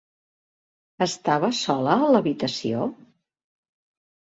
Estava 1.07 1.51
sola 1.59 1.95
a 1.99 2.09
l'habitació? 2.15 2.89